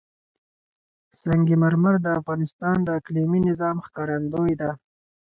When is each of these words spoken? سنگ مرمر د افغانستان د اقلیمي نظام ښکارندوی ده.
سنگ 1.19 1.47
مرمر 1.61 1.95
د 2.01 2.07
افغانستان 2.19 2.77
د 2.83 2.87
اقلیمي 2.99 3.39
نظام 3.49 3.75
ښکارندوی 3.85 4.53
ده. 4.61 4.71